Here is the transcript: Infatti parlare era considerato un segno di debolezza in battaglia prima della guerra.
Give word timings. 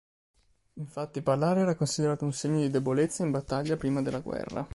Infatti 0.79 1.21
parlare 1.21 1.59
era 1.59 1.75
considerato 1.75 2.25
un 2.25 2.33
segno 2.33 2.57
di 2.61 2.71
debolezza 2.71 3.21
in 3.23 3.29
battaglia 3.29 3.77
prima 3.77 4.01
della 4.01 4.19
guerra. 4.19 4.67